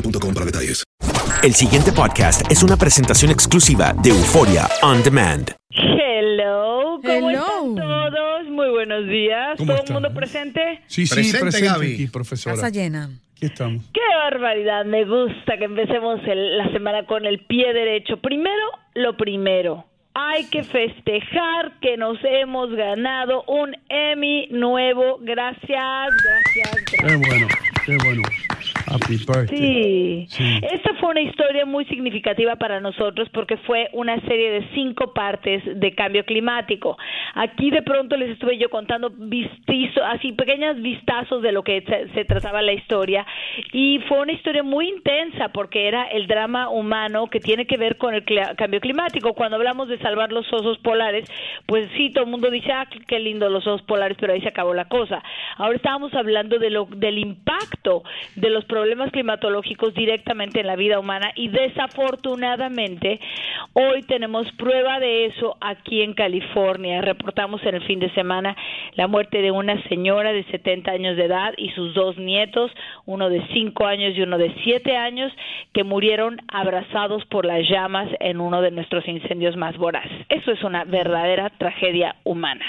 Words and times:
boostmobile.com 0.00 0.34
para 0.34 0.46
detalles. 0.46 0.84
El 1.42 1.54
siguiente 1.54 1.92
podcast 1.92 2.50
es 2.50 2.62
una 2.62 2.76
presentación 2.76 3.30
exclusiva 3.30 3.94
de 4.02 4.10
Euforia 4.10 4.66
On 4.82 5.02
Demand. 5.02 5.50
Hello, 5.70 7.00
¿cómo 7.02 7.30
Hello. 7.30 7.40
están 7.40 7.74
todos? 7.76 8.48
Muy 8.50 8.70
buenos 8.70 9.06
días. 9.08 9.56
¿Cómo 9.58 9.74
¿Todo 9.74 9.84
el 9.86 9.92
mundo 9.92 10.14
presente? 10.14 10.80
Sí, 10.86 11.06
sí, 11.06 11.14
Presente, 11.14 11.38
presente, 11.40 11.66
Gaby. 11.68 11.94
aquí, 11.94 12.06
profesora. 12.08 12.56
Casa 12.56 12.70
llena. 12.70 13.10
Aquí 13.36 13.46
estamos. 13.46 13.84
¡Qué 13.92 14.00
barbaridad! 14.24 14.84
Me 14.84 15.04
gusta 15.04 15.56
que 15.58 15.64
empecemos 15.64 16.20
el- 16.26 16.58
la 16.58 16.72
semana 16.72 17.06
con 17.06 17.24
el 17.24 17.44
pie 17.46 17.72
derecho. 17.72 18.16
Primero, 18.20 18.64
lo 18.94 19.16
primero. 19.16 19.84
Hay 20.14 20.46
que 20.46 20.64
festejar 20.64 21.78
que 21.80 21.96
nos 21.96 22.18
hemos 22.24 22.70
ganado 22.74 23.44
un 23.46 23.76
Emmy 23.88 24.48
nuevo. 24.50 25.18
Gracias, 25.20 25.60
gracias, 25.70 26.84
Qué 26.90 26.96
gracias. 26.96 27.20
bueno, 27.28 27.46
qué 27.86 27.96
bueno. 28.04 28.22
Happy 28.90 29.16
birthday. 29.18 29.56
Sí. 29.58 30.26
Sí. 30.28 30.60
Esta 30.72 30.94
fue 30.94 31.10
una 31.10 31.20
historia 31.20 31.66
muy 31.66 31.84
significativa 31.86 32.56
para 32.56 32.80
nosotros 32.80 33.28
porque 33.32 33.56
fue 33.58 33.88
una 33.92 34.20
serie 34.22 34.50
de 34.50 34.68
cinco 34.74 35.12
partes 35.12 35.62
de 35.78 35.94
cambio 35.94 36.24
climático. 36.24 36.96
Aquí 37.34 37.70
de 37.70 37.82
pronto 37.82 38.16
les 38.16 38.30
estuve 38.30 38.56
yo 38.58 38.70
contando 38.70 39.10
vistizo, 39.10 40.04
así 40.04 40.32
pequeños 40.32 40.80
vistazos 40.80 41.42
de 41.42 41.52
lo 41.52 41.62
que 41.62 41.82
se, 41.82 42.08
se 42.14 42.24
trataba 42.24 42.62
la 42.62 42.72
historia 42.72 43.26
y 43.72 43.98
fue 44.08 44.20
una 44.20 44.32
historia 44.32 44.62
muy 44.62 44.88
intensa 44.88 45.48
porque 45.50 45.88
era 45.88 46.04
el 46.04 46.26
drama 46.26 46.68
humano 46.70 47.26
que 47.26 47.40
tiene 47.40 47.66
que 47.66 47.76
ver 47.76 47.96
con 47.98 48.14
el 48.14 48.24
cambio 48.56 48.80
climático. 48.80 49.34
Cuando 49.34 49.56
hablamos 49.56 49.88
de 49.88 49.98
salvar 49.98 50.32
los 50.32 50.50
osos 50.52 50.78
polares, 50.78 51.28
pues 51.66 51.88
sí, 51.96 52.10
todo 52.10 52.24
el 52.24 52.30
mundo 52.30 52.50
dice, 52.50 52.72
ah, 52.72 52.86
qué- 52.90 53.00
qué 53.06 53.18
lindo 53.18 53.48
los 53.50 53.66
osos 53.66 53.82
polares, 53.82 54.16
pero 54.20 54.32
ahí 54.32 54.40
se 54.40 54.48
acabó 54.48 54.72
la 54.74 54.86
cosa. 54.88 55.22
Ahora 55.56 55.76
estábamos 55.76 56.14
hablando 56.14 56.58
de 56.58 56.70
lo, 56.70 56.86
del 56.90 57.18
impacto 57.18 58.02
de 58.36 58.50
los 58.50 58.64
problemas 58.64 58.77
climatológicos 59.10 59.94
directamente 59.94 60.60
en 60.60 60.66
la 60.66 60.76
vida 60.76 60.98
humana 60.98 61.32
y 61.34 61.48
desafortunadamente 61.48 63.20
hoy 63.72 64.02
tenemos 64.02 64.50
prueba 64.52 65.00
de 65.00 65.26
eso 65.26 65.56
aquí 65.60 66.02
en 66.02 66.14
California. 66.14 67.00
Reportamos 67.00 67.62
en 67.64 67.76
el 67.76 67.82
fin 67.82 68.00
de 68.00 68.10
semana 68.14 68.56
la 68.94 69.06
muerte 69.06 69.42
de 69.42 69.50
una 69.50 69.82
señora 69.88 70.32
de 70.32 70.44
70 70.44 70.90
años 70.90 71.16
de 71.16 71.24
edad 71.24 71.54
y 71.56 71.70
sus 71.70 71.94
dos 71.94 72.16
nietos, 72.18 72.70
uno 73.06 73.28
de 73.28 73.46
5 73.52 73.86
años 73.86 74.16
y 74.16 74.22
uno 74.22 74.38
de 74.38 74.54
7 74.64 74.96
años, 74.96 75.32
que 75.72 75.84
murieron 75.84 76.38
abrazados 76.48 77.24
por 77.26 77.44
las 77.44 77.68
llamas 77.68 78.08
en 78.20 78.40
uno 78.40 78.60
de 78.62 78.70
nuestros 78.70 79.06
incendios 79.08 79.56
más 79.56 79.76
voraces. 79.76 80.26
Eso 80.28 80.52
es 80.52 80.62
una 80.62 80.84
verdadera 80.84 81.50
tragedia 81.50 82.16
humana. 82.24 82.64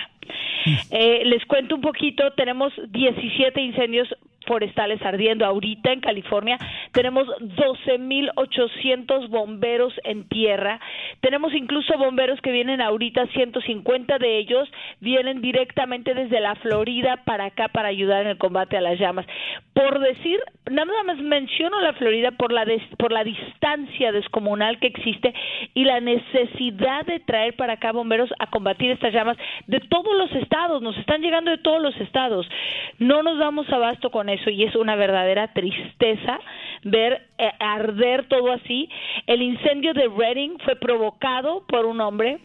Eh, 0.92 1.24
les 1.26 1.46
cuento 1.46 1.76
un 1.76 1.82
poquito, 1.82 2.32
tenemos 2.32 2.74
17 2.92 3.62
incendios 3.62 4.08
forestales 4.50 5.00
ardiendo 5.06 5.46
ahorita 5.46 5.94
en 5.94 6.02
California, 6.02 6.58
tenemos 6.92 7.28
12.800 7.40 9.30
bomberos 9.30 9.94
en 10.04 10.28
tierra, 10.28 10.80
tenemos 11.22 11.54
incluso 11.54 11.96
bomberos 11.98 12.42
que 12.42 12.52
vienen 12.52 12.82
ahorita, 12.82 13.28
150 13.28 14.18
de 14.18 14.38
ellos 14.40 14.68
vienen 15.00 15.42
directamente 15.42 16.14
desde 16.16 16.40
la 16.40 16.56
Florida 16.56 17.18
para 17.26 17.46
acá 17.46 17.68
para 17.68 17.90
ayudar 17.90 18.24
en 18.24 18.30
el 18.30 18.38
combate 18.38 18.76
a 18.78 18.82
las 18.82 18.98
llamas. 19.00 19.26
Por 19.74 20.00
decir, 20.00 20.40
nada 20.70 21.04
más 21.06 21.18
menciono 21.20 21.80
la 21.82 21.94
Florida 21.94 22.32
por 22.32 22.52
la 22.52 22.66
des- 22.66 22.82
por 22.98 23.12
la 23.12 23.24
distancia 23.24 24.12
descomunal 24.12 24.80
que 24.80 24.88
existe 24.88 25.34
y 25.76 25.86
la 25.86 26.00
necesidad 26.00 27.06
de 27.06 27.20
traer 27.20 27.56
para 27.56 27.74
acá 27.74 27.92
bomberos 27.92 28.30
a 28.40 28.48
combatir 28.48 28.90
estas 28.92 29.14
llamas 29.14 29.38
de 29.68 29.80
todos 29.80 30.16
los 30.18 30.32
estados, 30.34 30.82
nos 30.82 30.98
están 30.98 31.22
llegando 31.22 31.52
de 31.52 31.60
todos 31.60 31.82
los 31.82 31.96
estados. 32.02 32.50
No 32.98 33.22
nos 33.22 33.38
damos 33.38 33.70
abasto 33.72 34.10
con 34.10 34.28
eso 34.30 34.39
y 34.48 34.64
es 34.64 34.76
una 34.76 34.96
verdadera 34.96 35.54
tristeza 35.54 36.40
ver 36.84 37.28
eh, 37.38 37.52
arder 37.60 38.26
todo 38.28 38.52
así. 38.52 38.90
El 39.28 39.42
incendio 39.42 39.94
de 39.94 40.08
Redding 40.08 40.58
fue 40.64 40.76
provocado 40.76 41.66
por 41.68 41.86
un 41.86 42.02
hombre 42.02 42.40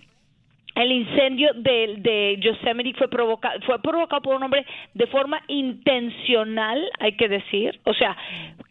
el 0.75 0.91
incendio 0.91 1.53
de, 1.55 1.95
de 1.99 2.37
Yosemite 2.41 2.99
fue 2.99 3.09
provocado 3.09 3.61
fue 3.61 3.81
provocado 3.81 4.23
por 4.23 4.35
un 4.35 4.43
hombre 4.43 4.67
de 4.95 5.07
forma 5.07 5.41
intencional, 5.47 6.91
hay 6.99 7.13
que 7.17 7.29
decir, 7.29 7.81
o 7.85 7.95
sea, 7.95 8.17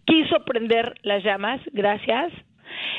quiso 0.05 0.43
prender 0.43 0.95
las 1.03 1.23
llamas, 1.23 1.61
gracias. 1.71 2.33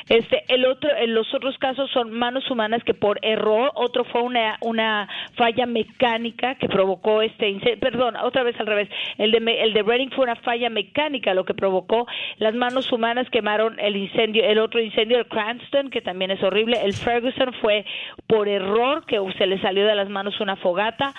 Este, 0.08 0.44
el 0.48 0.64
otro, 0.66 0.90
en 0.96 1.14
los 1.14 1.32
otros 1.34 1.56
casos 1.58 1.90
son 1.90 2.10
manos 2.10 2.50
humanas 2.50 2.82
que 2.84 2.94
por 2.94 3.18
error, 3.22 3.70
otro 3.74 4.04
fue 4.04 4.22
una, 4.22 4.56
una 4.60 5.08
falla 5.36 5.66
mecánica 5.66 6.56
que 6.56 6.68
provocó 6.68 7.22
este 7.22 7.48
incendio, 7.48 7.80
perdón, 7.80 8.16
otra 8.16 8.42
vez 8.42 8.58
al 8.60 8.66
revés, 8.66 8.88
el 9.18 9.30
de, 9.30 9.62
el 9.62 9.72
de 9.72 9.82
Redding 9.82 10.10
fue 10.10 10.24
una 10.24 10.36
falla 10.36 10.70
mecánica 10.70 11.34
lo 11.34 11.44
que 11.44 11.54
provocó, 11.54 12.06
las 12.38 12.54
manos 12.54 12.90
humanas 12.92 13.28
quemaron 13.31 13.78
el 13.81 13.96
incendio, 13.96 14.44
el 14.44 14.58
otro 14.58 14.81
incendio, 14.81 15.19
el 15.19 15.26
Cranston, 15.26 15.90
que 15.90 16.00
también 16.00 16.30
es 16.30 16.42
horrible, 16.42 16.80
el 16.82 16.92
Ferguson 16.92 17.52
fue 17.60 17.84
por 18.26 18.48
error 18.48 19.04
que 19.06 19.19
se 19.38 19.46
le 19.46 19.60
salió 19.60 19.87
de 19.87 19.94
las 19.94 20.08
manos 20.08 20.40
una 20.40 20.56
fogata, 20.56 21.14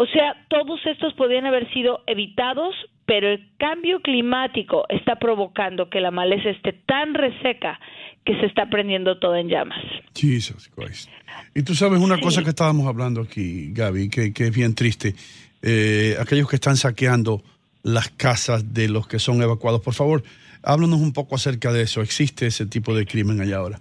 o 0.00 0.06
sea, 0.06 0.46
todos 0.48 0.78
estos 0.86 1.12
podrían 1.14 1.44
haber 1.44 1.68
sido 1.72 2.04
evitados, 2.06 2.72
pero 3.04 3.32
el 3.32 3.50
cambio 3.58 4.00
climático 4.00 4.84
está 4.90 5.16
provocando 5.16 5.90
que 5.90 6.00
la 6.00 6.12
maleza 6.12 6.50
esté 6.50 6.72
tan 6.72 7.14
reseca 7.14 7.80
que 8.24 8.38
se 8.38 8.46
está 8.46 8.70
prendiendo 8.70 9.18
todo 9.18 9.34
en 9.34 9.48
llamas. 9.48 9.82
Jesus 10.14 10.68
Christ. 10.68 11.10
Y 11.52 11.64
tú 11.64 11.74
sabes 11.74 11.98
una 11.98 12.20
cosa 12.20 12.44
que 12.44 12.50
estábamos 12.50 12.86
hablando 12.86 13.22
aquí, 13.22 13.72
Gaby, 13.72 14.08
que, 14.08 14.32
que 14.32 14.44
es 14.44 14.54
bien 14.54 14.76
triste. 14.76 15.16
Eh, 15.62 16.14
aquellos 16.20 16.48
que 16.48 16.54
están 16.54 16.76
saqueando 16.76 17.42
las 17.82 18.08
casas 18.08 18.72
de 18.72 18.88
los 18.88 19.08
que 19.08 19.18
son 19.18 19.42
evacuados. 19.42 19.80
Por 19.80 19.94
favor, 19.94 20.22
háblanos 20.62 21.00
un 21.00 21.12
poco 21.12 21.34
acerca 21.34 21.72
de 21.72 21.82
eso. 21.82 22.02
¿Existe 22.02 22.46
ese 22.46 22.66
tipo 22.66 22.94
de 22.94 23.04
crimen 23.04 23.40
allá 23.40 23.56
ahora? 23.56 23.80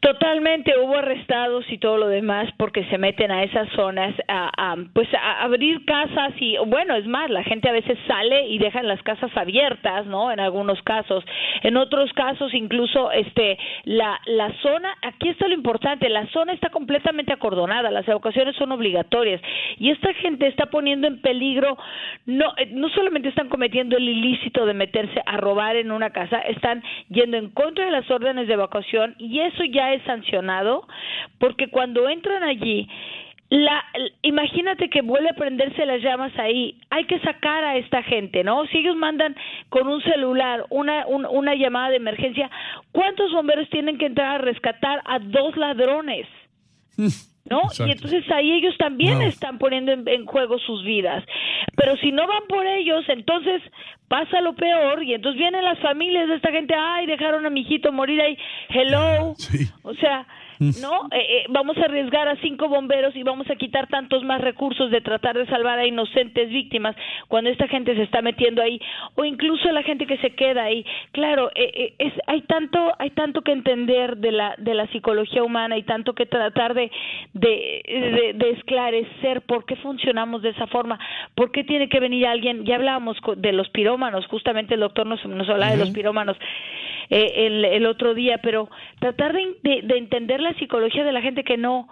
Totalmente, 0.00 0.78
hubo 0.78 0.98
arrestados 0.98 1.64
y 1.70 1.78
todo 1.78 1.96
lo 1.96 2.08
demás 2.08 2.48
porque 2.58 2.84
se 2.84 2.98
meten 2.98 3.30
a 3.30 3.42
esas 3.42 3.68
zonas 3.70 4.14
a, 4.28 4.76
pues 4.92 5.08
a 5.14 5.42
abrir 5.42 5.84
casas 5.86 6.34
y 6.38 6.56
bueno, 6.66 6.94
es 6.94 7.06
más, 7.06 7.30
la 7.30 7.42
gente 7.42 7.68
a 7.68 7.72
veces 7.72 7.98
sale 8.06 8.46
y 8.48 8.58
dejan 8.58 8.86
las 8.86 9.02
casas 9.02 9.34
abiertas, 9.36 10.06
¿no? 10.06 10.30
En 10.30 10.38
algunos 10.38 10.80
casos. 10.82 11.24
En 11.62 11.76
otros 11.76 12.12
casos 12.12 12.52
incluso 12.54 13.10
este 13.10 13.58
la 13.84 14.20
la 14.26 14.52
zona, 14.62 14.94
aquí 15.02 15.30
está 15.30 15.48
lo 15.48 15.54
importante, 15.54 16.08
la 16.10 16.26
zona 16.26 16.52
está 16.52 16.68
completamente 16.68 17.32
acordonada, 17.32 17.90
las 17.90 18.06
evacuaciones 18.06 18.54
son 18.56 18.72
obligatorias 18.72 19.40
y 19.78 19.90
esta 19.90 20.12
gente 20.14 20.46
está 20.46 20.66
poniendo 20.66 21.06
en 21.06 21.20
peligro 21.22 21.78
no 22.26 22.52
eh, 22.58 22.68
no 22.70 22.90
solamente 22.90 23.30
están 23.30 23.48
cometiendo 23.48 23.96
el 23.96 24.08
ilícito 24.08 24.66
de 24.66 24.74
meterse 24.74 25.22
a 25.24 25.38
robar 25.38 25.76
en 25.76 25.90
una 25.90 26.10
casa, 26.10 26.38
están 26.40 26.82
yendo 27.08 27.38
en 27.38 27.50
contra 27.50 27.86
de 27.86 27.90
las 27.90 28.08
órdenes 28.10 28.46
de 28.46 28.54
evacuación 28.54 29.14
y 29.18 29.40
eso 29.40 29.64
ya 29.64 29.95
sancionado 30.04 30.86
porque 31.38 31.68
cuando 31.68 32.08
entran 32.08 32.42
allí 32.42 32.88
la, 33.48 33.84
imagínate 34.22 34.90
que 34.90 35.02
vuelve 35.02 35.30
a 35.30 35.34
prenderse 35.34 35.86
las 35.86 36.02
llamas 36.02 36.36
ahí. 36.38 36.78
Hay 36.90 37.04
que 37.06 37.20
sacar 37.20 37.62
a 37.62 37.76
esta 37.76 38.02
gente, 38.02 38.42
¿no? 38.42 38.66
Si 38.66 38.78
ellos 38.78 38.96
mandan 38.96 39.36
con 39.68 39.86
un 39.86 40.02
celular 40.02 40.66
una, 40.70 41.06
un, 41.06 41.26
una 41.26 41.54
llamada 41.54 41.90
de 41.90 41.96
emergencia, 41.96 42.50
¿cuántos 42.90 43.32
bomberos 43.32 43.68
tienen 43.70 43.98
que 43.98 44.06
entrar 44.06 44.36
a 44.36 44.38
rescatar 44.38 45.00
a 45.04 45.18
dos 45.20 45.56
ladrones? 45.56 46.26
¿no? 47.50 47.62
Exacto. 47.62 47.86
Y 47.86 47.92
entonces 47.92 48.30
ahí 48.30 48.52
ellos 48.52 48.76
también 48.78 49.22
están 49.22 49.58
poniendo 49.58 49.92
en, 49.92 50.06
en 50.08 50.26
juego 50.26 50.58
sus 50.58 50.84
vidas. 50.84 51.24
Pero 51.76 51.96
si 51.98 52.12
no 52.12 52.26
van 52.26 52.42
por 52.48 52.66
ellos, 52.66 53.04
entonces 53.08 53.62
pasa 54.08 54.40
lo 54.40 54.54
peor 54.54 55.02
y 55.02 55.14
entonces 55.14 55.38
vienen 55.38 55.64
las 55.64 55.78
familias 55.80 56.28
de 56.28 56.36
esta 56.36 56.50
gente, 56.50 56.74
ay, 56.74 57.06
dejaron 57.06 57.44
a 57.46 57.50
mi 57.50 57.60
hijito 57.60 57.92
morir 57.92 58.20
ahí, 58.20 58.38
hello. 58.68 59.34
Sí. 59.36 59.66
O 59.82 59.94
sea, 59.94 60.26
no, 60.58 61.08
Eh, 61.12 61.18
eh, 61.18 61.44
vamos 61.48 61.76
a 61.78 61.84
arriesgar 61.84 62.28
a 62.28 62.36
cinco 62.36 62.68
bomberos 62.68 63.14
y 63.16 63.22
vamos 63.22 63.48
a 63.50 63.56
quitar 63.56 63.86
tantos 63.88 64.22
más 64.24 64.40
recursos 64.40 64.90
de 64.90 65.00
tratar 65.00 65.36
de 65.36 65.46
salvar 65.46 65.78
a 65.78 65.86
inocentes 65.86 66.48
víctimas 66.50 66.96
cuando 67.28 67.50
esta 67.50 67.68
gente 67.68 67.94
se 67.94 68.02
está 68.02 68.22
metiendo 68.22 68.62
ahí 68.62 68.80
o 69.14 69.24
incluso 69.24 69.70
la 69.72 69.82
gente 69.82 70.06
que 70.06 70.18
se 70.18 70.30
queda 70.30 70.64
ahí. 70.64 70.84
Claro, 71.12 71.50
eh, 71.54 71.94
es, 71.98 72.12
hay 72.26 72.42
tanto, 72.42 72.92
hay 72.98 73.10
tanto 73.10 73.42
que 73.42 73.52
entender 73.52 74.16
de 74.16 74.32
la 74.32 74.54
de 74.58 74.74
la 74.74 74.86
psicología 74.88 75.42
humana 75.42 75.76
y 75.76 75.82
tanto 75.82 76.14
que 76.14 76.26
tratar 76.26 76.74
de 76.74 76.90
de, 77.32 77.82
de, 77.86 78.32
de 78.34 78.50
esclarecer 78.50 79.42
por 79.42 79.64
qué 79.64 79.76
funcionamos 79.76 80.42
de 80.42 80.50
esa 80.50 80.66
forma, 80.66 80.98
por 81.34 81.50
qué 81.52 81.64
tiene 81.64 81.88
que 81.88 82.00
venir 82.00 82.26
alguien. 82.26 82.64
Ya 82.64 82.76
hablábamos 82.76 83.16
de 83.36 83.52
los 83.52 83.68
pirómanos, 83.70 84.26
justamente 84.26 84.74
el 84.74 84.80
doctor 84.80 85.06
nos, 85.06 85.24
nos 85.26 85.48
hablaba 85.48 85.72
de 85.72 85.78
los 85.78 85.90
pirómanos 85.90 86.36
eh, 87.10 87.46
el, 87.46 87.64
el 87.64 87.86
otro 87.86 88.14
día, 88.14 88.38
pero 88.42 88.68
tratar 89.00 89.32
de, 89.32 89.56
de, 89.62 89.82
de 89.82 89.98
entender 89.98 90.40
la 90.40 90.54
psicología 90.54 91.04
de 91.04 91.12
la 91.12 91.22
gente 91.22 91.44
que 91.44 91.56
no 91.56 91.88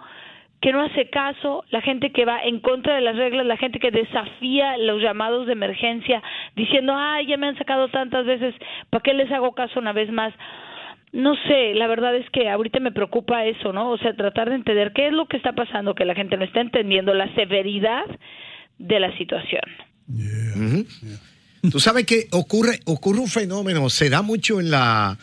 que 0.61 0.71
no 0.71 0.81
hace 0.81 1.09
caso, 1.09 1.63
la 1.69 1.81
gente 1.81 2.11
que 2.11 2.25
va 2.25 2.41
en 2.41 2.59
contra 2.59 2.95
de 2.95 3.01
las 3.01 3.15
reglas, 3.15 3.45
la 3.45 3.57
gente 3.57 3.77
que 3.77 3.91
desafía 3.91 4.77
los 4.77 4.99
llamados 4.99 5.45
de 5.45 5.53
emergencia, 5.53 6.23
diciendo, 6.55 6.95
ay, 6.95 7.27
ya 7.27 7.37
me 7.37 7.47
han 7.47 7.57
sacado 7.57 7.89
tantas 7.89 8.25
veces, 8.25 8.55
¿para 8.89 9.03
qué 9.03 9.13
les 9.13 9.31
hago 9.31 9.53
caso 9.53 9.79
una 9.79 9.93
vez 9.93 10.11
más? 10.11 10.33
No 11.11 11.35
sé, 11.47 11.75
la 11.75 11.85
verdad 11.85 12.15
es 12.15 12.27
que 12.31 12.49
ahorita 12.49 12.79
me 12.79 12.91
preocupa 12.91 13.45
eso, 13.45 13.73
¿no? 13.73 13.91
O 13.91 13.97
sea, 13.99 14.15
tratar 14.15 14.49
de 14.49 14.55
entender 14.55 14.91
qué 14.93 15.07
es 15.07 15.13
lo 15.13 15.27
que 15.27 15.37
está 15.37 15.53
pasando, 15.53 15.93
que 15.93 16.03
la 16.03 16.15
gente 16.15 16.35
no 16.35 16.43
está 16.43 16.61
entendiendo 16.61 17.13
la 17.13 17.31
severidad 17.35 18.05
de 18.79 18.99
la 18.99 19.15
situación. 19.17 19.61
Ujú. 20.09 20.85
Tú 21.71 21.79
sabes 21.79 22.05
que 22.05 22.27
ocurre, 22.31 22.81
ocurre 22.85 23.19
un 23.19 23.27
fenómeno, 23.27 23.89
se 23.89 24.09
da 24.09 24.21
mucho 24.21 24.59
en 24.59 24.71
la, 24.71 25.17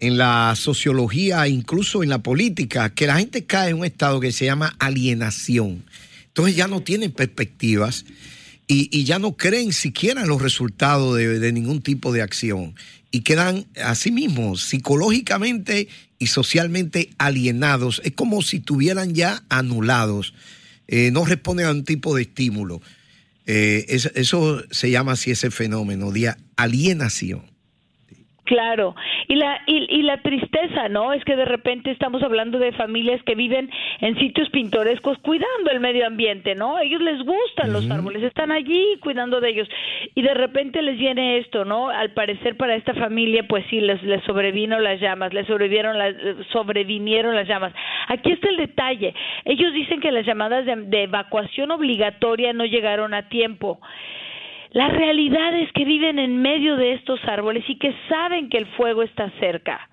en 0.00 0.18
la 0.18 0.54
sociología, 0.56 1.46
incluso 1.48 2.02
en 2.02 2.08
la 2.08 2.22
política, 2.22 2.94
que 2.94 3.06
la 3.06 3.18
gente 3.18 3.44
cae 3.44 3.70
en 3.70 3.78
un 3.78 3.84
estado 3.84 4.20
que 4.20 4.32
se 4.32 4.44
llama 4.44 4.74
alienación. 4.78 5.84
Entonces 6.28 6.56
ya 6.56 6.66
no 6.66 6.80
tienen 6.82 7.12
perspectivas 7.12 8.04
y, 8.66 8.88
y 8.96 9.04
ya 9.04 9.18
no 9.18 9.36
creen 9.36 9.72
siquiera 9.72 10.22
en 10.22 10.28
los 10.28 10.40
resultados 10.40 11.16
de, 11.16 11.38
de 11.38 11.52
ningún 11.52 11.82
tipo 11.82 12.12
de 12.12 12.22
acción. 12.22 12.74
Y 13.10 13.20
quedan 13.20 13.66
a 13.82 13.94
sí 13.94 14.10
mismos 14.10 14.62
psicológicamente 14.62 15.88
y 16.18 16.28
socialmente 16.28 17.10
alienados. 17.18 18.00
Es 18.04 18.12
como 18.12 18.40
si 18.42 18.58
estuvieran 18.58 19.14
ya 19.14 19.42
anulados. 19.48 20.32
Eh, 20.88 21.10
no 21.10 21.24
responden 21.24 21.66
a 21.66 21.70
un 21.72 21.84
tipo 21.84 22.14
de 22.14 22.22
estímulo. 22.22 22.80
Eh, 23.46 23.84
es- 23.88 24.10
eso 24.14 24.62
se 24.70 24.90
llama 24.90 25.12
así 25.12 25.30
ese 25.30 25.50
fenómeno 25.50 26.10
de 26.10 26.34
alienación. 26.56 27.51
Claro, 28.52 28.94
y 29.28 29.36
la 29.36 29.62
y, 29.64 29.86
y 29.88 30.02
la 30.02 30.18
tristeza, 30.18 30.90
¿no? 30.90 31.14
Es 31.14 31.24
que 31.24 31.36
de 31.36 31.46
repente 31.46 31.90
estamos 31.90 32.22
hablando 32.22 32.58
de 32.58 32.72
familias 32.72 33.22
que 33.22 33.34
viven 33.34 33.70
en 34.00 34.18
sitios 34.18 34.50
pintorescos 34.50 35.16
cuidando 35.22 35.70
el 35.70 35.80
medio 35.80 36.06
ambiente, 36.06 36.54
¿no? 36.54 36.78
Ellos 36.78 37.00
les 37.00 37.22
gustan 37.22 37.72
los 37.72 37.90
árboles, 37.90 38.22
están 38.22 38.52
allí 38.52 38.98
cuidando 39.00 39.40
de 39.40 39.48
ellos 39.48 39.68
y 40.14 40.20
de 40.20 40.34
repente 40.34 40.82
les 40.82 40.98
viene 40.98 41.38
esto, 41.38 41.64
¿no? 41.64 41.88
Al 41.88 42.10
parecer 42.10 42.58
para 42.58 42.74
esta 42.74 42.92
familia, 42.92 43.46
pues 43.48 43.64
sí, 43.70 43.80
les, 43.80 44.02
les 44.02 44.22
sobrevino 44.24 44.78
las 44.80 45.00
llamas, 45.00 45.32
les 45.32 45.46
sobrevivieron 45.46 45.96
las 45.96 46.14
sobrevinieron 46.52 47.34
las 47.34 47.48
llamas. 47.48 47.72
Aquí 48.08 48.32
está 48.32 48.50
el 48.50 48.58
detalle. 48.58 49.14
Ellos 49.46 49.72
dicen 49.72 49.98
que 49.98 50.12
las 50.12 50.26
llamadas 50.26 50.66
de, 50.66 50.76
de 50.76 51.04
evacuación 51.04 51.70
obligatoria 51.70 52.52
no 52.52 52.66
llegaron 52.66 53.14
a 53.14 53.30
tiempo. 53.30 53.80
La 54.72 54.88
realidad 54.88 55.54
es 55.54 55.70
que 55.72 55.84
viven 55.84 56.18
en 56.18 56.40
medio 56.40 56.76
de 56.76 56.94
estos 56.94 57.20
árboles 57.24 57.64
y 57.68 57.78
que 57.78 57.94
saben 58.08 58.48
que 58.48 58.58
el 58.58 58.66
fuego 58.66 59.02
está 59.02 59.30
cerca. 59.38 59.88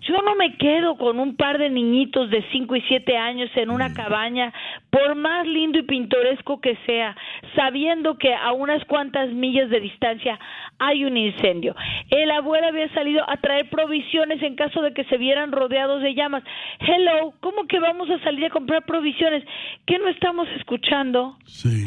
Yo 0.00 0.22
no 0.22 0.34
me 0.34 0.56
quedo 0.56 0.96
con 0.96 1.18
un 1.20 1.36
par 1.36 1.58
de 1.58 1.68
niñitos 1.68 2.30
de 2.30 2.42
5 2.52 2.76
y 2.76 2.80
7 2.82 3.16
años 3.16 3.50
en 3.54 3.70
una 3.70 3.92
cabaña, 3.92 4.52
por 4.90 5.14
más 5.14 5.46
lindo 5.46 5.78
y 5.78 5.82
pintoresco 5.82 6.60
que 6.60 6.76
sea, 6.86 7.14
sabiendo 7.54 8.16
que 8.16 8.34
a 8.34 8.52
unas 8.52 8.82
cuantas 8.86 9.30
millas 9.30 9.68
de 9.68 9.80
distancia 9.80 10.38
hay 10.78 11.04
un 11.04 11.16
incendio. 11.16 11.74
El 12.08 12.30
abuelo 12.30 12.68
había 12.68 12.88
salido 12.94 13.28
a 13.28 13.36
traer 13.36 13.68
provisiones 13.68 14.42
en 14.42 14.56
caso 14.56 14.80
de 14.80 14.94
que 14.94 15.04
se 15.04 15.18
vieran 15.18 15.52
rodeados 15.52 16.02
de 16.02 16.14
llamas. 16.14 16.44
Hello, 16.80 17.34
¿cómo 17.40 17.66
que 17.66 17.78
vamos 17.78 18.08
a 18.08 18.18
salir 18.20 18.46
a 18.46 18.50
comprar 18.50 18.86
provisiones? 18.86 19.44
¿Qué 19.86 19.98
no 19.98 20.08
estamos 20.08 20.48
escuchando? 20.56 21.36
Sí. 21.44 21.86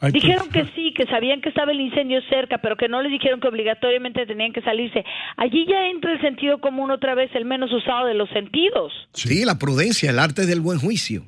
Hay 0.00 0.12
Dijeron 0.12 0.48
que 0.48 0.64
sí, 0.74 0.94
que 0.96 1.04
sabían 1.06 1.42
que 1.42 1.50
estaba 1.50 1.72
el 1.72 1.80
incendio 1.80 2.20
cerca, 2.30 2.58
pero 2.58 2.76
que 2.76 2.88
no 2.88 3.02
les 3.02 3.12
dijeron 3.12 3.38
que 3.38 3.48
obligatoriamente 3.48 4.24
tenían 4.24 4.52
que 4.52 4.62
salirse. 4.62 5.04
Allí 5.36 5.66
ya 5.68 5.88
entra 5.88 6.12
el 6.12 6.20
sentido 6.22 6.58
común 6.58 6.90
otra 6.90 7.14
vez, 7.14 7.30
el 7.34 7.44
menos 7.44 7.70
usado 7.72 8.06
de 8.06 8.14
los 8.14 8.30
sentidos. 8.30 8.92
Sí, 9.12 9.44
la 9.44 9.58
prudencia, 9.58 10.10
el 10.10 10.18
arte 10.18 10.46
del 10.46 10.60
buen 10.60 10.78
juicio. 10.78 11.24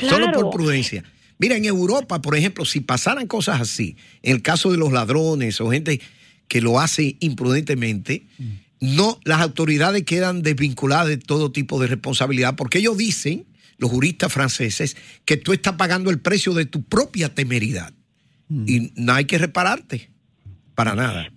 Solo 0.00 0.26
Claro. 0.26 0.32
por 0.32 0.50
prudencia. 0.50 1.04
Mira, 1.38 1.56
en 1.56 1.64
Europa, 1.64 2.20
por 2.22 2.36
ejemplo, 2.36 2.64
si 2.64 2.80
pasaran 2.80 3.26
cosas 3.26 3.60
así, 3.60 3.96
en 4.22 4.36
el 4.36 4.42
caso 4.42 4.70
de 4.70 4.76
los 4.78 4.92
ladrones 4.92 5.60
o 5.60 5.70
gente 5.70 6.00
que 6.48 6.60
lo 6.60 6.78
hace 6.78 7.16
imprudentemente, 7.20 8.26
no, 8.80 9.18
las 9.24 9.40
autoridades 9.40 10.04
quedan 10.04 10.42
desvinculadas 10.42 11.08
de 11.08 11.16
todo 11.16 11.50
tipo 11.50 11.80
de 11.80 11.86
responsabilidad, 11.86 12.54
porque 12.56 12.78
ellos 12.78 12.96
dicen, 12.98 13.46
los 13.84 13.90
juristas 13.92 14.32
franceses, 14.32 14.96
que 15.26 15.36
tú 15.36 15.52
estás 15.52 15.74
pagando 15.74 16.10
el 16.10 16.20
precio 16.20 16.54
de 16.54 16.64
tu 16.66 16.82
propia 16.84 17.28
temeridad. 17.34 17.92
Y 18.50 18.92
no 18.96 19.12
hay 19.14 19.24
que 19.26 19.38
repararte, 19.38 20.10
para 20.74 20.94
nada. 20.94 21.28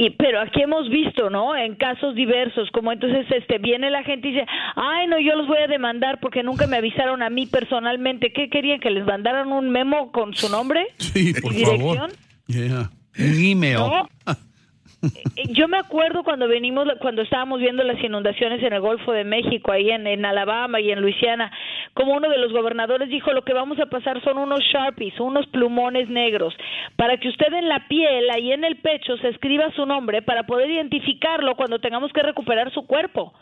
Y, 0.00 0.10
pero 0.10 0.40
aquí 0.40 0.62
hemos 0.62 0.88
visto, 0.88 1.28
¿no? 1.28 1.56
En 1.56 1.74
casos 1.74 2.14
diversos, 2.14 2.70
como 2.72 2.92
entonces 2.92 3.26
este 3.30 3.58
viene 3.58 3.90
la 3.90 4.04
gente 4.04 4.28
y 4.28 4.32
dice, 4.32 4.46
ay, 4.76 5.08
no, 5.08 5.18
yo 5.18 5.34
los 5.34 5.46
voy 5.48 5.58
a 5.58 5.66
demandar 5.66 6.20
porque 6.20 6.42
nunca 6.44 6.66
me 6.68 6.76
avisaron 6.76 7.20
a 7.22 7.30
mí 7.30 7.46
personalmente. 7.46 8.32
¿Qué 8.32 8.48
querían? 8.48 8.78
¿Que 8.80 8.90
les 8.90 9.04
mandaran 9.04 9.48
un 9.52 9.70
memo 9.70 10.12
con 10.12 10.34
su 10.34 10.48
nombre? 10.48 10.86
Sí, 10.98 11.30
¿Y 11.30 11.40
por 11.40 11.52
dirección? 11.52 11.78
favor. 12.10 12.10
Yeah. 12.46 12.90
Un 13.18 13.44
email. 13.44 13.74
No. 13.78 14.08
Eh, 15.02 15.52
Yo 15.52 15.68
me 15.68 15.78
acuerdo 15.78 16.22
cuando 16.24 16.48
venimos, 16.48 16.86
cuando 17.00 17.22
estábamos 17.22 17.60
viendo 17.60 17.82
las 17.84 18.02
inundaciones 18.02 18.62
en 18.62 18.72
el 18.72 18.80
Golfo 18.80 19.12
de 19.12 19.24
México, 19.24 19.70
ahí 19.72 19.90
en, 19.90 20.06
en 20.06 20.24
Alabama 20.24 20.80
y 20.80 20.90
en 20.90 21.00
Luisiana, 21.00 21.52
como 21.98 22.14
uno 22.14 22.30
de 22.30 22.38
los 22.38 22.52
gobernadores 22.52 23.08
dijo, 23.08 23.32
lo 23.32 23.42
que 23.42 23.52
vamos 23.52 23.76
a 23.80 23.86
pasar 23.86 24.22
son 24.22 24.38
unos 24.38 24.60
Sharpies, 24.72 25.18
unos 25.18 25.48
plumones 25.48 26.08
negros, 26.08 26.54
para 26.94 27.16
que 27.18 27.28
usted 27.28 27.52
en 27.52 27.68
la 27.68 27.88
piel, 27.88 28.30
ahí 28.30 28.52
en 28.52 28.62
el 28.62 28.76
pecho, 28.76 29.16
se 29.16 29.26
escriba 29.26 29.72
su 29.74 29.84
nombre 29.84 30.22
para 30.22 30.46
poder 30.46 30.70
identificarlo 30.70 31.56
cuando 31.56 31.80
tengamos 31.80 32.12
que 32.12 32.22
recuperar 32.22 32.72
su 32.72 32.86
cuerpo. 32.86 33.34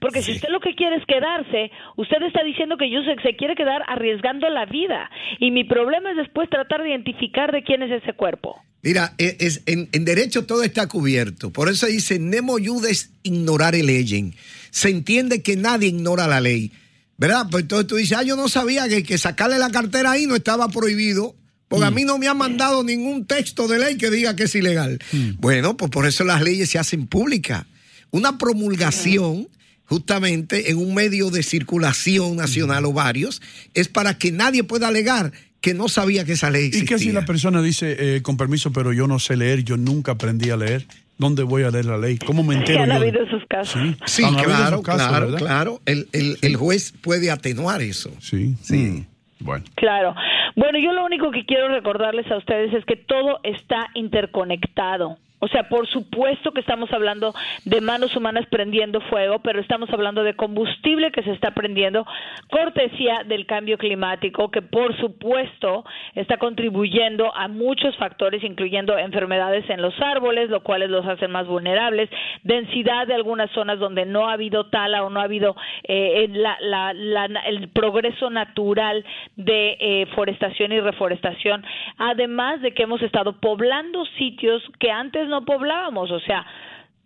Porque 0.00 0.22
si 0.22 0.32
usted 0.32 0.48
lo 0.48 0.58
que 0.58 0.74
quiere 0.74 0.96
es 0.96 1.06
quedarse, 1.06 1.70
usted 1.94 2.20
está 2.22 2.42
diciendo 2.42 2.76
que 2.76 2.90
yo 2.90 2.98
se, 3.04 3.36
quiere 3.36 3.54
quedar 3.54 3.84
arriesgando 3.86 4.48
la 4.48 4.66
vida. 4.66 5.08
Y 5.38 5.52
mi 5.52 5.62
problema 5.62 6.10
es 6.10 6.16
después 6.16 6.50
tratar 6.50 6.82
de 6.82 6.88
identificar 6.88 7.52
de 7.52 7.62
quién 7.62 7.84
es 7.84 8.02
ese 8.02 8.12
cuerpo. 8.14 8.60
Mira, 8.82 9.12
e- 9.18 9.36
es, 9.38 9.62
en, 9.66 9.88
en 9.92 10.04
derecho 10.04 10.46
todo 10.46 10.64
está 10.64 10.88
cubierto. 10.88 11.52
Por 11.52 11.68
eso 11.68 11.86
dice, 11.86 12.18
nemo 12.18 12.54
judes 12.54 13.14
ignorare 13.22 13.84
legem. 13.84 14.32
Se 14.70 14.90
entiende 14.90 15.44
que 15.44 15.54
nadie 15.54 15.90
ignora 15.90 16.26
la 16.26 16.40
ley. 16.40 16.72
¿Verdad? 17.16 17.46
Pues 17.50 17.62
entonces 17.62 17.86
tú 17.86 17.96
dices, 17.96 18.18
ah, 18.18 18.22
yo 18.22 18.36
no 18.36 18.48
sabía 18.48 18.88
que, 18.88 19.02
que 19.02 19.18
sacarle 19.18 19.58
la 19.58 19.70
cartera 19.70 20.12
ahí 20.12 20.26
no 20.26 20.36
estaba 20.36 20.68
prohibido. 20.68 21.36
Porque 21.68 21.86
a 21.86 21.90
mí 21.90 22.04
no 22.04 22.18
me 22.18 22.28
han 22.28 22.36
mandado 22.36 22.84
ningún 22.84 23.26
texto 23.26 23.66
de 23.66 23.78
ley 23.78 23.96
que 23.96 24.08
diga 24.08 24.36
que 24.36 24.44
es 24.44 24.54
ilegal. 24.54 24.98
Bueno, 25.38 25.76
pues 25.76 25.90
por 25.90 26.06
eso 26.06 26.22
las 26.22 26.40
leyes 26.42 26.70
se 26.70 26.78
hacen 26.78 27.08
públicas. 27.08 27.64
Una 28.10 28.38
promulgación 28.38 29.48
justamente 29.86 30.70
en 30.70 30.78
un 30.78 30.94
medio 30.94 31.30
de 31.30 31.42
circulación 31.42 32.36
nacional 32.36 32.84
o 32.84 32.92
varios, 32.92 33.42
es 33.74 33.88
para 33.88 34.18
que 34.18 34.32
nadie 34.32 34.64
pueda 34.64 34.88
alegar 34.88 35.32
que 35.60 35.74
no 35.74 35.88
sabía 35.88 36.24
que 36.24 36.32
esa 36.32 36.50
ley 36.50 36.70
¿Y 36.72 36.84
qué 36.84 36.98
si 36.98 37.10
la 37.10 37.24
persona 37.24 37.62
dice, 37.62 37.96
eh, 37.98 38.22
con 38.22 38.36
permiso, 38.36 38.72
pero 38.72 38.92
yo 38.92 39.06
no 39.06 39.18
sé 39.18 39.36
leer, 39.36 39.64
yo 39.64 39.76
nunca 39.76 40.12
aprendí 40.12 40.50
a 40.50 40.56
leer? 40.56 40.86
¿Dónde 41.16 41.42
voy 41.44 41.62
a 41.62 41.70
leer 41.70 41.84
la 41.86 41.96
ley? 41.98 42.18
¿Cómo 42.18 42.42
me 42.42 42.54
Sí, 42.54 42.60
entero 42.60 42.82
han 42.82 42.88
yo? 42.90 42.94
habido 42.96 43.22
esos 43.22 43.42
casos. 43.48 43.80
Sí, 43.80 43.96
Sí, 44.06 44.22
claro, 44.42 44.82
casos, 44.82 45.08
claro, 45.08 45.26
¿verdad? 45.26 45.38
claro. 45.38 45.80
El, 45.86 46.08
el- 46.12 46.36
el 46.42 46.56
juez 46.56 46.92
puede 47.02 47.30
atenuar 47.30 47.82
eso. 47.82 48.10
Sí. 48.20 48.54
Sí. 48.62 49.06
Bueno. 49.40 49.64
Claro. 49.76 50.14
Bueno, 50.56 50.78
yo 50.78 50.92
lo 50.92 51.04
único 51.04 51.30
que 51.30 51.44
quiero 51.44 51.68
recordarles 51.68 52.30
a 52.30 52.36
ustedes 52.38 52.72
es 52.74 52.84
que 52.84 52.96
todo 52.96 53.38
está 53.44 53.88
interconectado. 53.94 55.18
O 55.40 55.48
sea, 55.48 55.68
por 55.68 55.86
supuesto 55.88 56.52
que 56.52 56.60
estamos 56.60 56.90
hablando 56.92 57.34
de 57.66 57.80
manos 57.82 58.16
humanas 58.16 58.46
prendiendo 58.50 59.00
fuego, 59.02 59.40
pero 59.40 59.60
estamos 59.60 59.90
hablando 59.90 60.22
de 60.22 60.34
combustible 60.34 61.10
que 61.10 61.22
se 61.22 61.32
está 61.32 61.50
prendiendo, 61.50 62.06
cortesía 62.50 63.24
del 63.26 63.44
cambio 63.46 63.76
climático, 63.76 64.50
que 64.50 64.62
por 64.62 64.96
supuesto 64.98 65.84
está 66.14 66.38
contribuyendo 66.38 67.34
a 67.34 67.48
muchos 67.48 67.96
factores, 67.96 68.42
incluyendo 68.42 68.96
enfermedades 68.96 69.68
en 69.68 69.82
los 69.82 69.94
árboles, 70.00 70.48
lo 70.50 70.62
cual 70.62 70.80
los 70.90 71.04
hacen 71.06 71.30
más 71.30 71.46
vulnerables, 71.46 72.08
densidad 72.42 73.06
de 73.06 73.14
algunas 73.14 73.50
zonas 73.50 73.78
donde 73.78 74.06
no 74.06 74.28
ha 74.28 74.34
habido 74.34 74.66
tala 74.66 75.04
o 75.04 75.10
no 75.10 75.20
ha 75.20 75.24
habido 75.24 75.56
eh, 75.82 76.26
la- 76.30 76.56
la- 76.60 77.40
el 77.46 77.68
progreso 77.68 78.30
natural 78.30 79.04
de 79.36 79.76
eh, 79.80 80.06
forestación 80.14 80.72
y 80.72 80.80
reforestación, 80.80 81.64
además 81.98 82.62
de 82.62 82.72
que 82.72 82.84
hemos 82.84 83.02
estado 83.02 83.34
poblando 83.40 84.04
sitios 84.18 84.62
que 84.78 84.90
antes 84.90 85.28
no 85.28 85.33
poblábamos, 85.42 86.10
o 86.10 86.20
sea, 86.20 86.44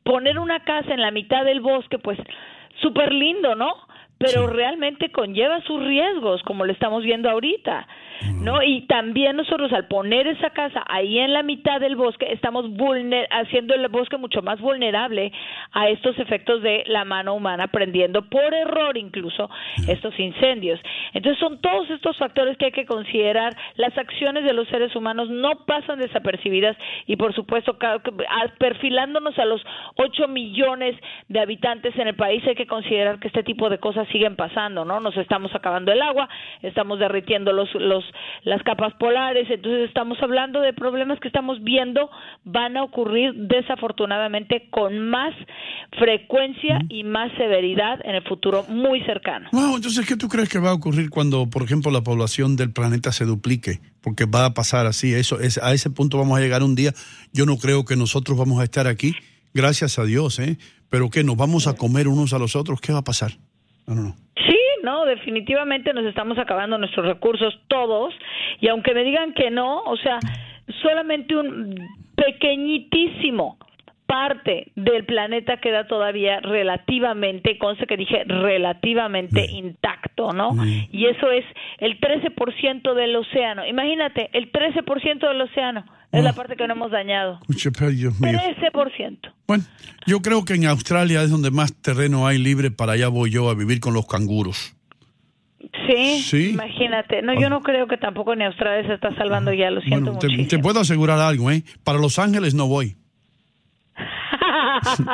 poner 0.03 0.39
una 0.39 0.61
casa 0.65 0.93
en 0.93 1.01
la 1.01 1.11
mitad 1.11 1.45
del 1.45 1.61
bosque, 1.61 1.99
pues 1.99 2.19
súper 2.81 3.13
lindo, 3.13 3.55
¿no? 3.55 3.88
Pero 4.19 4.49
realmente 4.49 5.13
conlleva 5.13 5.61
sus 5.63 5.81
riesgos, 5.85 6.43
como 6.43 6.65
lo 6.65 6.73
estamos 6.73 7.05
viendo 7.05 7.31
ahorita, 7.31 7.87
¿no? 8.43 8.61
Y 8.65 8.81
también 8.89 9.37
nosotros 9.37 9.73
al 9.73 9.87
poner 9.87 10.27
esa 10.27 10.51
casa 10.51 10.83
ahí 10.89 11.21
en 11.21 11.33
la 11.33 11.45
mitad 11.45 11.79
del 11.79 11.95
bosque, 11.95 12.33
estamos 12.33 12.67
vulner- 12.67 13.29
haciendo 13.31 13.75
el 13.77 13.87
bosque 13.87 14.17
mucho 14.17 14.43
más 14.43 14.61
vulnerable 14.61 15.31
a 15.71 15.89
estos 15.89 16.19
efectos 16.19 16.63
de 16.63 16.83
la 16.89 17.05
mano 17.05 17.35
humana, 17.35 17.69
prendiendo 17.69 18.29
por 18.29 18.53
error 18.55 18.97
incluso 18.97 19.49
estos 19.87 20.19
incendios. 20.19 20.81
Entonces 21.15 21.39
son 21.39 21.61
todos 21.61 21.89
estos 21.91 22.17
factores 22.19 22.57
que 22.57 22.65
hay 22.67 22.73
que 22.73 22.87
considerar. 22.87 23.57
Las 23.77 23.97
acciones 23.97 24.43
de 24.43 24.53
los 24.53 24.67
seres 24.67 24.97
humanos 24.97 25.31
no 25.31 25.65
pasan 25.65 26.01
desapercibidas 26.01 26.77
y 27.07 27.15
por 27.15 27.35
supuesto 27.35 27.79
perfilándonos 28.59 29.39
a 29.39 29.45
los 29.45 29.63
8 29.97 30.27
millones 30.27 30.97
de 31.29 31.39
habitantes 31.39 31.97
en 31.97 32.09
el 32.09 32.17
país 32.17 32.43
hay 32.49 32.57
que 32.57 32.67
considerar 32.67 33.21
que 33.21 33.29
este 33.29 33.45
tipo 33.45 33.71
de 33.71 33.79
cosas 33.79 34.08
siguen 34.13 34.37
pasando, 34.37 34.85
¿no? 34.85 35.01
Nos 35.01 35.17
estamos 35.17 35.55
acabando 35.55 35.93
el 35.93 36.03
agua, 36.03 36.29
estamos 36.63 36.99
derritiendo 36.99 37.53
los, 37.53 37.73
los 37.75 38.05
las 38.45 38.63
capas 38.63 38.95
polares, 38.95 39.49
entonces 39.51 39.89
estamos 39.89 40.19
hablando 40.23 40.61
de 40.61 40.73
problemas 40.73 41.21
que 41.21 41.29
estamos 41.29 41.63
viendo 41.63 42.11
van 42.45 42.77
a 42.77 42.83
ocurrir 42.83 43.33
desafortunadamente 43.35 44.69
con 44.71 44.99
más 45.09 45.35
frecuencia 45.99 46.81
y 46.89 47.05
más 47.05 47.31
severidad 47.37 48.01
en 48.05 48.15
el 48.15 48.23
futuro 48.25 48.65
muy 48.69 49.03
cercano. 49.05 49.49
Wow, 49.53 49.77
entonces, 49.77 50.07
¿qué 50.07 50.17
tú 50.17 50.29
crees 50.29 50.49
que 50.49 50.59
va 50.59 50.71
a 50.71 50.75
ocurrir 50.75 51.11
cuando, 51.11 51.49
por 51.49 51.63
ejemplo, 51.63 51.91
la 51.91 52.03
población 52.03 52.57
del 52.57 52.73
planeta 52.73 53.13
se 53.13 53.25
duplique? 53.25 53.81
Porque 54.01 54.25
va 54.27 54.47
a 54.47 54.55
pasar 54.55 54.87
así, 54.87 55.15
eso 55.15 55.41
es, 55.41 55.59
a 55.59 55.73
ese 55.73 55.91
punto 55.91 56.19
vamos 56.19 56.39
a 56.39 56.41
llegar 56.41 56.63
un 56.63 56.75
día. 56.75 56.93
Yo 57.33 57.47
no 57.47 57.57
creo 57.57 57.85
que 57.85 57.97
nosotros 57.97 58.39
vamos 58.39 58.61
a 58.61 58.65
estar 58.65 58.87
aquí, 58.87 59.15
gracias 59.55 59.99
a 59.99 60.05
Dios, 60.05 60.39
¿eh? 60.39 60.59
Pero 60.89 61.11
que 61.11 61.25
nos 61.25 61.37
vamos 61.37 61.67
a 61.67 61.75
comer 61.75 62.09
unos 62.09 62.33
a 62.33 62.39
los 62.39 62.57
otros, 62.57 62.81
¿qué 62.81 62.93
va 62.93 63.01
a 63.01 63.05
pasar? 63.05 63.33
Sí, 63.89 64.59
no, 64.83 65.05
definitivamente 65.05 65.93
nos 65.93 66.05
estamos 66.05 66.39
acabando 66.39 66.79
nuestros 66.79 67.07
recursos 67.07 67.59
todos 67.69 68.15
y 68.61 68.69
aunque 68.69 68.95
me 68.95 69.03
digan 69.03 69.33
que 69.33 69.51
no, 69.51 69.83
o 69.83 69.97
sea, 69.97 70.19
solamente 70.83 71.37
un 71.37 71.75
pequeñitísimo 72.15 73.59
parte 74.09 74.73
del 74.75 75.05
planeta 75.05 75.59
queda 75.59 75.87
todavía 75.87 76.41
relativamente, 76.41 77.59
conste 77.59 77.87
que 77.87 77.99
dije 77.99 78.25
relativamente 78.25 79.45
intacto, 79.53 80.33
¿no? 80.33 80.57
Y 80.91 81.07
eso 81.07 81.31
es 81.31 81.45
el 81.79 82.01
13% 82.01 82.95
del 82.95 83.15
océano. 83.17 83.67
Imagínate, 83.67 84.31
el 84.33 84.51
13% 84.51 85.29
del 85.29 85.41
océano 85.43 85.85
es 86.11 86.25
la 86.25 86.33
parte 86.33 86.57
que 86.57 86.67
no 86.67 86.73
hemos 86.73 86.91
dañado. 86.91 87.39
Pero 87.79 87.91
Dios 87.91 88.19
mío. 88.19 88.33
13%. 88.73 89.19
Bueno, 89.47 89.65
yo 90.07 90.21
creo 90.23 90.43
que 90.47 90.55
en 90.55 90.65
Australia 90.65 91.23
es 91.23 91.31
donde 91.31 91.51
más 91.51 91.75
terreno 91.83 92.27
hay 92.27 92.39
libre, 92.39 92.71
para 92.71 92.93
allá 92.93 93.09
voy 93.09 93.31
yo 93.31 93.51
a 93.51 93.55
vivir 93.55 93.79
con 93.79 93.93
los 93.93 94.07
canguros. 94.07 94.75
Sí, 95.87 96.21
Sí. 96.23 96.51
imagínate. 96.55 97.21
No, 97.21 97.39
yo 97.39 97.51
no 97.51 97.61
creo 97.61 97.87
que 97.89 97.99
tampoco 97.99 98.35
ni 98.35 98.45
Australia 98.45 98.87
se 98.89 98.95
está 98.95 99.15
salvando 99.17 99.53
ya, 99.53 99.71
lo 99.71 99.81
siento 99.83 100.13
Bueno, 100.13 100.19
te, 100.19 100.27
muchísimo. 100.29 100.49
te 100.49 100.59
puedo 100.61 100.81
asegurar 100.81 101.19
algo, 101.19 101.51
¿eh? 101.51 101.63
Para 101.85 101.99
Los 101.99 102.19
Ángeles 102.19 102.55
no 102.55 102.69
voy. 102.69 102.97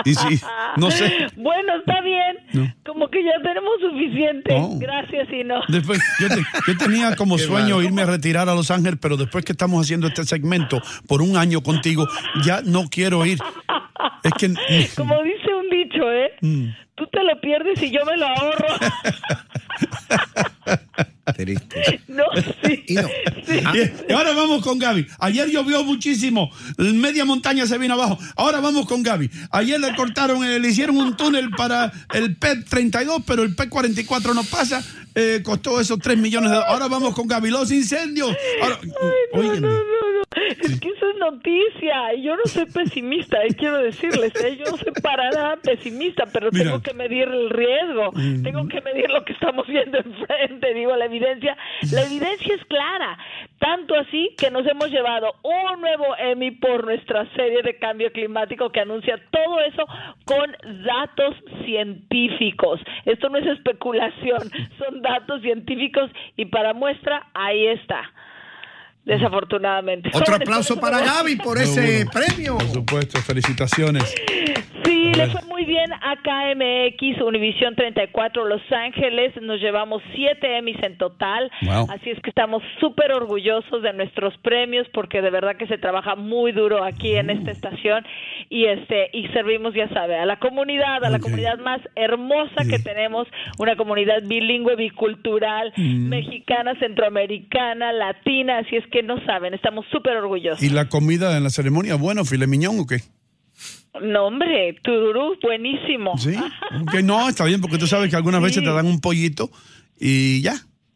Y 0.04 0.14
sí, 0.14 0.40
no 0.76 0.90
sé. 0.90 1.26
Bueno, 1.36 1.76
está 1.78 2.00
bien. 2.02 2.36
No. 2.52 2.74
Como 2.84 3.08
que 3.08 3.22
ya 3.24 3.32
tenemos 3.42 3.72
suficiente. 3.80 4.54
No. 4.58 4.78
Gracias 4.78 5.28
y 5.32 5.44
no. 5.44 5.60
Después, 5.68 6.00
yo, 6.20 6.28
te- 6.28 6.42
yo 6.66 6.76
tenía 6.78 7.14
como 7.16 7.36
Qué 7.36 7.42
sueño 7.44 7.82
irme 7.82 8.02
a 8.02 8.06
retirar 8.06 8.48
a 8.48 8.54
Los 8.54 8.70
Ángeles, 8.70 8.98
pero 9.00 9.16
después 9.16 9.44
que 9.44 9.52
estamos 9.52 9.84
haciendo 9.84 10.06
este 10.08 10.24
segmento 10.24 10.80
por 11.08 11.22
un 11.22 11.36
año 11.36 11.62
contigo, 11.62 12.06
ya 12.44 12.60
no 12.62 12.88
quiero 12.88 13.24
ir. 13.26 13.38
Es 14.22 14.32
que 14.38 14.48
Como 14.96 15.22
dice 15.22 15.54
un 15.54 15.70
dicho, 15.70 16.10
¿eh? 16.10 16.32
Mm. 16.40 16.68
Tú 16.96 17.06
te 17.08 17.22
lo 17.24 17.40
pierdes 17.40 17.82
y 17.82 17.90
yo 17.90 18.04
me 18.04 18.16
lo 18.16 18.26
ahorro. 18.26 18.66
no, 22.08 22.24
sí. 22.64 22.84
Y 22.86 22.96
ahora 24.14 24.32
vamos 24.34 24.62
con 24.62 24.78
Gaby. 24.78 25.06
Ayer 25.18 25.48
llovió 25.50 25.84
muchísimo. 25.84 26.50
Media 26.78 27.24
montaña 27.24 27.66
se 27.66 27.78
vino 27.78 27.94
abajo. 27.94 28.18
Ahora 28.36 28.60
vamos 28.60 28.86
con 28.86 29.02
Gaby. 29.02 29.30
Ayer 29.52 29.80
le 29.80 29.94
cortaron, 29.94 30.44
eh, 30.44 30.58
le 30.58 30.68
hicieron 30.68 30.96
un 30.96 31.16
túnel 31.16 31.50
para 31.50 31.92
el 32.14 32.36
PEP 32.36 32.68
32, 32.68 33.22
pero 33.26 33.42
el 33.42 33.54
PEP 33.54 33.68
44 33.68 34.34
no 34.34 34.42
pasa. 34.44 34.82
Eh, 35.16 35.42
costó 35.44 35.80
esos 35.80 35.98
3 36.00 36.18
millones 36.18 36.50
de 36.50 36.56
Ahora 36.56 36.88
vamos 36.88 37.14
con 37.14 37.26
Gaby. 37.28 37.50
Los 37.50 37.70
incendios. 37.70 38.34
Ahora, 38.62 38.78
óyeme. 39.32 39.68
Es 40.60 40.80
que 40.80 40.88
eso 40.88 41.08
es 41.10 41.16
noticia. 41.20 42.14
Y 42.16 42.24
yo 42.24 42.34
no 42.34 42.42
soy 42.46 42.66
pesimista, 42.66 43.36
eh, 43.44 43.54
quiero 43.56 43.78
decirles. 43.78 44.32
eh, 44.42 44.56
Yo 44.58 44.70
no 44.72 44.76
soy 44.76 44.92
para 45.00 45.30
nada 45.30 45.56
pesimista, 45.62 46.24
pero 46.32 46.48
Mira. 46.50 46.64
tengo 46.64 46.82
que 46.82 46.94
medir 46.94 47.28
el 47.28 47.50
riesgo. 47.50 48.10
Tengo 48.42 48.66
que 48.66 48.80
medir 48.80 49.08
lo 49.10 49.24
que 49.24 49.32
estamos 49.34 49.64
viendo 49.68 49.98
enfrente. 50.04 50.74
Digo, 50.74 50.96
la 50.96 51.04
evidencia. 51.04 51.56
La 51.92 52.02
evidencia 52.02 52.54
es 52.56 52.64
clara. 52.64 53.16
Tanto 53.64 53.94
así 53.94 54.34
que 54.36 54.50
nos 54.50 54.66
hemos 54.66 54.90
llevado 54.90 55.36
un 55.42 55.80
nuevo 55.80 56.04
Emmy 56.18 56.50
por 56.50 56.84
nuestra 56.84 57.26
serie 57.34 57.62
de 57.62 57.78
cambio 57.78 58.12
climático 58.12 58.68
que 58.68 58.80
anuncia 58.80 59.18
todo 59.30 59.58
eso 59.60 59.86
con 60.26 60.52
datos 60.84 61.34
científicos. 61.64 62.78
Esto 63.06 63.30
no 63.30 63.38
es 63.38 63.46
especulación, 63.46 64.50
son 64.78 65.00
datos 65.00 65.40
científicos 65.40 66.10
y 66.36 66.44
para 66.44 66.74
muestra, 66.74 67.28
ahí 67.32 67.68
está. 67.68 68.02
Desafortunadamente. 69.06 70.10
Otro 70.12 70.34
aplauso 70.36 70.78
para 70.78 71.00
Gaby 71.00 71.36
por 71.36 71.56
ese 71.56 72.04
premio. 72.12 72.58
Por 72.58 72.68
supuesto, 72.68 73.18
felicitaciones. 73.22 74.14
Sí, 74.84 75.14
le 75.14 75.26
fue 75.28 75.40
muy 75.48 75.53
bien 75.64 75.92
a 75.92 76.16
KMX, 76.16 77.20
Univisión 77.22 77.74
34, 77.74 78.44
Los 78.46 78.62
Ángeles. 78.72 79.32
Nos 79.42 79.60
llevamos 79.60 80.02
siete 80.14 80.56
Emmys 80.58 80.82
en 80.82 80.96
total. 80.98 81.50
Wow. 81.62 81.86
Así 81.90 82.10
es 82.10 82.20
que 82.20 82.30
estamos 82.30 82.62
súper 82.80 83.12
orgullosos 83.12 83.82
de 83.82 83.92
nuestros 83.92 84.36
premios 84.38 84.86
porque 84.92 85.20
de 85.22 85.30
verdad 85.30 85.56
que 85.56 85.66
se 85.66 85.78
trabaja 85.78 86.14
muy 86.16 86.52
duro 86.52 86.84
aquí 86.84 87.14
en 87.16 87.30
esta 87.30 87.50
estación 87.50 88.04
y 88.50 88.66
este 88.66 89.10
y 89.12 89.28
servimos, 89.28 89.74
ya 89.74 89.88
sabe, 89.90 90.16
a 90.18 90.26
la 90.26 90.38
comunidad, 90.38 91.04
a 91.04 91.10
la 91.10 91.18
comunidad 91.18 91.58
más 91.58 91.80
hermosa 91.96 92.64
que 92.68 92.78
tenemos, 92.78 93.26
una 93.58 93.76
comunidad 93.76 94.22
bilingüe, 94.26 94.76
bicultural, 94.76 95.72
Mm. 95.76 96.08
mexicana, 96.08 96.74
centroamericana, 96.78 97.92
latina. 97.92 98.58
Así 98.58 98.76
es 98.76 98.86
que 98.88 99.02
no 99.02 99.24
saben, 99.24 99.54
estamos 99.54 99.84
súper 99.90 100.16
orgullosos. 100.16 100.62
¿Y 100.62 100.70
la 100.70 100.88
comida 100.88 101.36
en 101.36 101.42
la 101.44 101.50
ceremonia? 101.50 101.96
Bueno, 101.96 102.24
filet 102.24 102.48
miñón 102.48 102.78
o 102.80 102.86
qué? 102.86 102.96
No, 104.02 104.26
hombre, 104.26 104.74
tururú, 104.82 105.36
buenísimo. 105.42 106.16
Sí. 106.18 106.34
Que 106.90 107.02
no, 107.02 107.28
está 107.28 107.44
bien, 107.44 107.60
porque 107.60 107.78
tú 107.78 107.86
sabes 107.86 108.10
que 108.10 108.16
algunas 108.16 108.42
veces 108.42 108.62
te 108.62 108.70
dan 108.70 108.86
un 108.86 109.00
pollito 109.00 109.50
y 109.98 110.42
ya. 110.42 110.54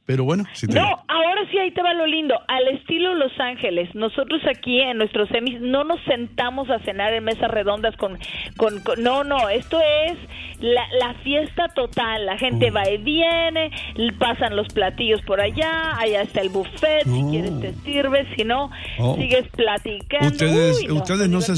Pero 0.09 0.25
bueno, 0.25 0.45
si 0.55 0.67
te... 0.67 0.75
No, 0.75 0.87
ahora 1.07 1.43
sí 1.51 1.59
ahí 1.59 1.71
te 1.71 1.83
va 1.83 1.93
lo 1.93 2.07
lindo. 2.07 2.35
Al 2.49 2.67
estilo 2.69 3.15
Los 3.15 3.39
Ángeles, 3.39 3.95
nosotros 3.95 4.41
aquí 4.49 4.81
en 4.81 4.97
nuestros 4.97 5.29
semis 5.29 5.61
no 5.61 5.85
nos 5.85 6.03
sentamos 6.05 6.71
a 6.71 6.79
cenar 6.79 7.13
en 7.13 7.25
mesas 7.25 7.51
redondas 7.51 7.95
con... 7.99 8.19
con, 8.57 8.81
con- 8.81 9.03
no, 9.03 9.23
no, 9.23 9.51
esto 9.51 9.79
es 10.07 10.17
la, 10.61 10.81
la 10.99 11.13
fiesta 11.23 11.69
total. 11.75 12.25
La 12.25 12.39
gente 12.39 12.71
va 12.71 12.89
y 12.89 12.97
viene, 12.97 13.71
pasan 14.19 14.57
los 14.57 14.69
platillos 14.69 15.21
por 15.27 15.43
allá, 15.43 15.99
allá 15.99 16.23
está 16.23 16.41
el 16.41 16.49
buffet, 16.49 17.05
si 17.05 17.11
Oh. 17.23 17.31
quieres 17.31 17.61
te 17.61 17.75
sirves, 17.85 18.27
si 18.35 18.45
no, 18.45 18.71
Oh. 18.99 19.15
sigues 19.17 19.47
platicando. 19.55 20.29
Ustedes, 20.29 20.79
Uy, 20.81 20.87
no, 20.87 20.95
ustedes, 20.95 21.29
no 21.29 21.43
se 21.43 21.53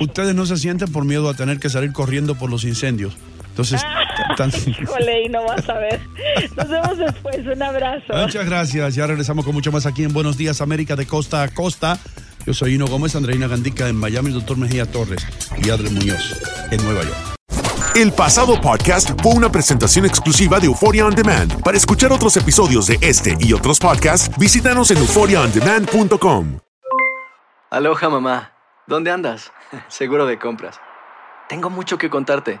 ustedes 0.00 0.34
no 0.34 0.46
se 0.46 0.56
sienten 0.56 0.90
por 0.92 1.04
miedo 1.04 1.28
a 1.28 1.34
tener 1.34 1.60
que 1.60 1.68
salir 1.68 1.92
corriendo 1.92 2.34
por 2.34 2.50
los 2.50 2.64
incendios. 2.64 3.16
Entonces, 3.54 4.66
Híjole, 4.66 5.26
y 5.26 5.28
no 5.28 5.44
vas 5.44 5.68
a 5.68 5.74
ver. 5.74 6.00
Nos 6.56 6.68
vemos 6.68 6.98
después. 6.98 7.46
Un 7.46 7.62
abrazo. 7.62 8.12
Muchas 8.12 8.46
gracias. 8.46 8.94
Ya 8.96 9.06
regresamos 9.06 9.44
con 9.44 9.54
mucho 9.54 9.70
más 9.70 9.86
aquí 9.86 10.02
en 10.02 10.12
Buenos 10.12 10.36
Días 10.36 10.60
América 10.60 10.96
de 10.96 11.06
costa 11.06 11.42
a 11.42 11.48
costa. 11.48 11.98
Yo 12.46 12.52
soy 12.52 12.74
Hino 12.74 12.86
Gómez, 12.86 13.14
Andreina 13.14 13.46
Gandica 13.46 13.88
en 13.88 13.96
Miami, 13.96 14.28
el 14.28 14.34
doctor 14.34 14.58
Mejía 14.58 14.90
Torres 14.90 15.26
y 15.62 15.70
Adri 15.70 15.88
Muñoz 15.90 16.36
en 16.70 16.84
Nueva 16.84 17.04
York. 17.04 17.16
El 17.94 18.12
pasado 18.12 18.60
podcast 18.60 19.10
fue 19.22 19.34
una 19.34 19.52
presentación 19.52 20.04
exclusiva 20.04 20.58
de 20.58 20.66
Euphoria 20.66 21.06
On 21.06 21.14
Demand. 21.14 21.62
Para 21.62 21.76
escuchar 21.76 22.12
otros 22.12 22.36
episodios 22.36 22.88
de 22.88 22.98
este 23.00 23.36
y 23.38 23.52
otros 23.52 23.78
podcasts, 23.78 24.36
visítanos 24.36 24.90
en 24.90 24.98
euphoriaondemand.com. 24.98 26.58
Aloha 27.70 28.08
mamá, 28.08 28.52
¿dónde 28.88 29.12
andas? 29.12 29.52
Seguro 29.88 30.26
de 30.26 30.40
compras. 30.40 30.80
Tengo 31.48 31.70
mucho 31.70 31.96
que 31.98 32.10
contarte. 32.10 32.60